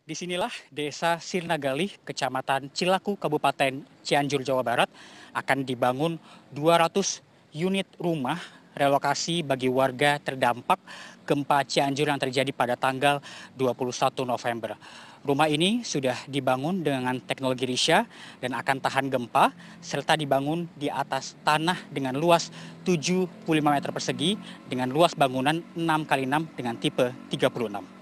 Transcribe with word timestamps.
Di 0.00 0.16
sinilah 0.16 0.50
desa 0.72 1.20
Sirnagali, 1.20 1.92
kecamatan 2.08 2.72
Cilaku, 2.72 3.20
Kabupaten 3.20 3.84
Cianjur, 4.00 4.40
Jawa 4.40 4.64
Barat, 4.64 4.88
akan 5.36 5.60
dibangun 5.60 6.16
200 6.56 7.20
unit 7.52 7.84
rumah 8.00 8.40
relokasi 8.72 9.44
bagi 9.44 9.68
warga 9.68 10.16
terdampak 10.16 10.80
gempa 11.28 11.68
Cianjur 11.68 12.08
yang 12.08 12.16
terjadi 12.16 12.48
pada 12.48 12.80
tanggal 12.80 13.20
21 13.60 14.24
November. 14.24 14.72
Rumah 15.20 15.52
ini 15.52 15.84
sudah 15.84 16.16
dibangun 16.24 16.80
dengan 16.80 17.20
teknologi 17.20 17.68
Risha 17.68 18.08
dan 18.40 18.56
akan 18.56 18.80
tahan 18.80 19.12
gempa 19.12 19.52
serta 19.84 20.16
dibangun 20.16 20.64
di 20.80 20.88
atas 20.88 21.36
tanah 21.44 21.76
dengan 21.92 22.16
luas 22.16 22.48
75 22.88 23.28
meter 23.60 23.92
persegi 23.92 24.40
dengan 24.64 24.88
luas 24.88 25.12
bangunan 25.12 25.60
6 25.76 26.08
x 26.08 26.12
6 26.24 26.56
dengan 26.56 26.74
tipe 26.80 27.12
36. 27.28 27.99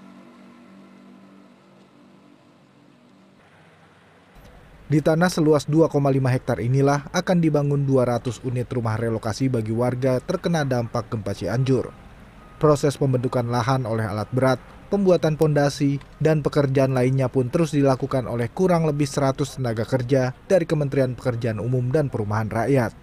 Di 4.88 5.05
tanah 5.05 5.28
seluas 5.28 5.69
2,5 5.69 5.92
hektar 6.33 6.65
inilah 6.65 7.12
akan 7.12 7.45
dibangun 7.45 7.84
200 7.84 8.41
unit 8.41 8.65
rumah 8.73 8.96
relokasi 8.96 9.52
bagi 9.52 9.69
warga 9.69 10.16
terkena 10.16 10.65
dampak 10.65 11.12
gempa 11.12 11.37
Cianjur. 11.37 11.92
Proses 12.56 12.96
pembentukan 12.96 13.45
lahan 13.52 13.84
oleh 13.84 14.09
alat 14.09 14.32
berat, 14.32 14.56
pembuatan 14.88 15.37
pondasi, 15.37 16.01
dan 16.16 16.41
pekerjaan 16.41 16.96
lainnya 16.96 17.29
pun 17.29 17.52
terus 17.52 17.77
dilakukan 17.77 18.24
oleh 18.24 18.48
kurang 18.48 18.88
lebih 18.88 19.05
100 19.05 19.60
tenaga 19.60 19.84
kerja 19.84 20.32
dari 20.48 20.65
Kementerian 20.65 21.12
Pekerjaan 21.12 21.60
Umum 21.60 21.93
dan 21.93 22.09
Perumahan 22.09 22.48
Rakyat. 22.48 22.96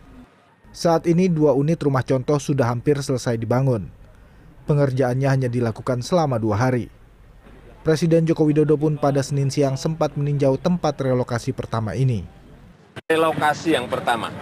Saat 0.73 1.05
ini 1.05 1.29
dua 1.29 1.53
unit 1.53 1.77
rumah 1.85 2.01
contoh 2.01 2.41
sudah 2.41 2.65
hampir 2.65 2.97
selesai 2.97 3.37
dibangun. 3.37 3.93
Pengerjaannya 4.65 5.29
hanya 5.29 5.49
dilakukan 5.53 6.01
selama 6.01 6.41
dua 6.41 6.57
hari. 6.65 6.89
Presiden 7.85 8.25
Joko 8.25 8.49
Widodo 8.49 8.81
pun 8.81 8.97
pada 8.97 9.21
Senin 9.21 9.53
siang 9.53 9.77
sempat 9.77 10.17
meninjau 10.17 10.57
tempat 10.57 10.97
relokasi 10.97 11.53
pertama 11.53 11.93
ini. 11.93 12.25
Relokasi 13.05 13.77
yang 13.77 13.85
pertama. 13.85 14.33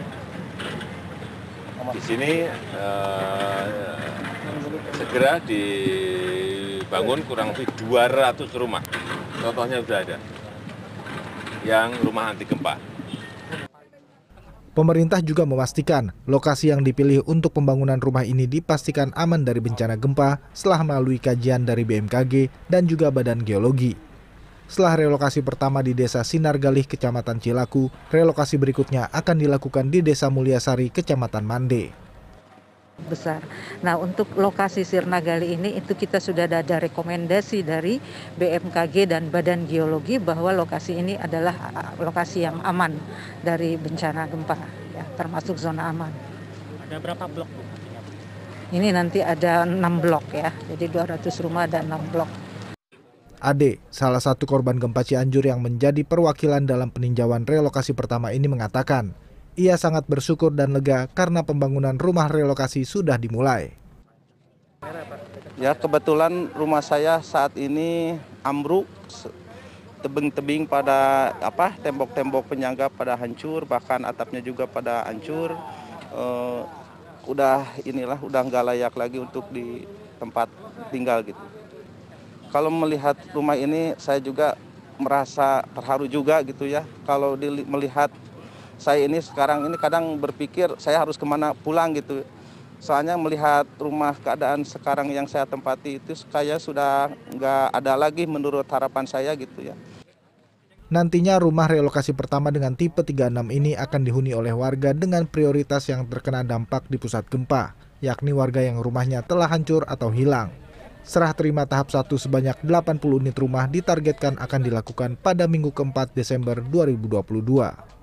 Di 1.92 2.00
sini 2.00 2.48
eh, 2.48 3.64
segera 4.96 5.44
dibangun 5.44 7.20
kurang 7.28 7.52
lebih 7.52 7.68
200 7.84 8.48
rumah. 8.56 8.80
Contohnya 9.44 9.84
sudah 9.84 10.00
ada. 10.08 10.16
Yang 11.68 12.00
rumah 12.00 12.32
anti 12.32 12.48
gempa. 12.48 12.80
Pemerintah 14.74 15.22
juga 15.22 15.46
memastikan 15.46 16.10
lokasi 16.26 16.74
yang 16.74 16.82
dipilih 16.82 17.22
untuk 17.30 17.54
pembangunan 17.54 18.02
rumah 18.02 18.26
ini 18.26 18.50
dipastikan 18.50 19.14
aman 19.14 19.46
dari 19.46 19.62
bencana 19.62 19.94
gempa 19.94 20.42
setelah 20.50 20.82
melalui 20.82 21.22
kajian 21.22 21.62
dari 21.62 21.86
BMKG 21.86 22.50
dan 22.74 22.90
juga 22.90 23.14
Badan 23.14 23.46
Geologi. 23.46 23.94
Setelah 24.66 25.06
relokasi 25.06 25.46
pertama 25.46 25.86
di 25.86 25.94
Desa 25.94 26.26
Sinar 26.26 26.58
Galih, 26.58 26.90
Kecamatan 26.90 27.38
Cilaku, 27.38 27.94
relokasi 28.10 28.58
berikutnya 28.58 29.14
akan 29.14 29.46
dilakukan 29.46 29.94
di 29.94 30.02
Desa 30.02 30.34
Mulyasari, 30.34 30.90
Kecamatan 30.90 31.46
Mande 31.46 32.03
besar. 33.10 33.42
Nah 33.82 33.98
untuk 33.98 34.30
lokasi 34.38 34.86
Sirnagali 34.86 35.58
ini 35.58 35.76
itu 35.76 35.98
kita 35.98 36.22
sudah 36.22 36.46
ada 36.46 36.78
rekomendasi 36.78 37.66
dari 37.66 37.98
BMKG 38.38 39.10
dan 39.10 39.34
Badan 39.34 39.66
Geologi 39.66 40.22
bahwa 40.22 40.54
lokasi 40.54 41.02
ini 41.02 41.14
adalah 41.18 41.54
lokasi 41.98 42.46
yang 42.46 42.62
aman 42.62 42.94
dari 43.42 43.76
bencana 43.76 44.30
gempa, 44.30 44.58
ya, 44.94 45.04
termasuk 45.18 45.58
zona 45.58 45.90
aman. 45.90 46.14
Ada 46.88 47.02
berapa 47.02 47.26
blok? 47.26 47.50
Ini 48.74 48.90
nanti 48.90 49.22
ada 49.22 49.70
6 49.70 49.78
blok 50.02 50.34
ya, 50.34 50.50
jadi 50.74 50.90
200 50.90 51.30
rumah 51.46 51.70
ada 51.70 51.86
6 51.86 52.10
blok. 52.10 52.32
Ade, 53.38 53.78
salah 53.94 54.18
satu 54.18 54.50
korban 54.50 54.82
gempa 54.82 55.06
Cianjur 55.06 55.46
yang 55.46 55.62
menjadi 55.62 56.02
perwakilan 56.02 56.66
dalam 56.66 56.90
peninjauan 56.90 57.46
relokasi 57.46 57.94
pertama 57.94 58.34
ini 58.34 58.50
mengatakan, 58.50 59.14
ia 59.54 59.78
sangat 59.78 60.10
bersyukur 60.10 60.50
dan 60.50 60.74
lega 60.74 61.06
karena 61.14 61.46
pembangunan 61.46 61.94
rumah 61.98 62.26
relokasi 62.26 62.86
sudah 62.86 63.18
dimulai. 63.18 63.74
Ya 65.56 65.78
kebetulan 65.78 66.50
rumah 66.58 66.82
saya 66.82 67.22
saat 67.22 67.54
ini 67.56 68.18
ambruk, 68.42 68.90
tebing-tebing 70.02 70.66
pada 70.66 71.32
apa 71.40 71.78
tembok-tembok 71.80 72.50
penyangga 72.50 72.90
pada 72.90 73.14
hancur, 73.16 73.64
bahkan 73.64 74.02
atapnya 74.04 74.42
juga 74.42 74.66
pada 74.66 75.06
hancur. 75.08 75.56
Uh, 76.14 76.66
udah 77.24 77.64
inilah 77.88 78.20
udah 78.20 78.42
nggak 78.44 78.66
layak 78.74 78.94
lagi 79.00 79.18
untuk 79.22 79.48
di 79.54 79.88
tempat 80.20 80.52
tinggal 80.92 81.24
gitu. 81.24 81.40
Kalau 82.52 82.70
melihat 82.70 83.16
rumah 83.32 83.58
ini 83.58 83.96
saya 83.98 84.20
juga 84.20 84.60
merasa 85.00 85.64
terharu 85.74 86.06
juga 86.06 86.44
gitu 86.46 86.70
ya. 86.70 86.86
Kalau 87.08 87.40
melihat 87.66 88.14
saya 88.84 89.08
ini 89.08 89.24
sekarang 89.24 89.64
ini 89.64 89.80
kadang 89.80 90.20
berpikir 90.20 90.76
saya 90.76 91.00
harus 91.00 91.16
ke 91.16 91.24
mana 91.24 91.56
pulang 91.56 91.96
gitu. 91.96 92.28
Soalnya 92.84 93.16
melihat 93.16 93.64
rumah 93.80 94.12
keadaan 94.20 94.68
sekarang 94.68 95.08
yang 95.08 95.24
saya 95.24 95.48
tempati 95.48 96.04
itu 96.04 96.20
kayak 96.28 96.60
sudah 96.60 97.08
nggak 97.32 97.72
ada 97.72 97.96
lagi 97.96 98.28
menurut 98.28 98.68
harapan 98.68 99.08
saya 99.08 99.32
gitu 99.40 99.72
ya. 99.72 99.76
Nantinya 100.92 101.40
rumah 101.40 101.72
relokasi 101.72 102.12
pertama 102.12 102.52
dengan 102.52 102.76
tipe 102.76 103.00
36 103.02 103.50
ini 103.56 103.74
akan 103.74 104.02
dihuni 104.04 104.36
oleh 104.36 104.52
warga 104.52 104.92
dengan 104.92 105.26
prioritas 105.26 105.88
yang 105.88 106.06
terkena 106.12 106.44
dampak 106.44 106.86
di 106.92 107.00
pusat 107.00 107.24
gempa, 107.32 107.74
yakni 108.04 108.36
warga 108.36 108.60
yang 108.62 108.84
rumahnya 108.84 109.24
telah 109.24 109.48
hancur 109.48 109.88
atau 109.88 110.12
hilang. 110.12 110.52
Serah 111.08 111.32
terima 111.32 111.66
tahap 111.66 111.88
1 111.88 112.04
sebanyak 112.20 112.62
80 112.68 113.00
unit 113.26 113.36
rumah 113.36 113.66
ditargetkan 113.66 114.38
akan 114.38 114.62
dilakukan 114.62 115.16
pada 115.18 115.48
minggu 115.48 115.72
keempat 115.72 116.12
Desember 116.14 116.60
2022. 116.60 118.03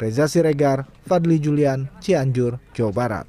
Reza 0.00 0.26
Siregar, 0.26 0.86
Fadli 1.06 1.38
Julian, 1.44 1.90
Cianjur, 2.00 2.58
Jawa 2.72 2.92
Barat. 2.92 3.26